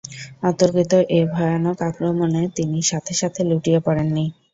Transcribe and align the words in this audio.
অতর্কিত 0.43 0.93
এ 1.09 1.29
ভয়ানক 1.31 1.77
আক্রমণে 1.89 2.43
তিনি 2.57 2.79
সাথে 2.91 3.13
সাথে 3.21 3.41
লুটিয়ে 3.49 3.79
পড়েননি। 3.85 4.25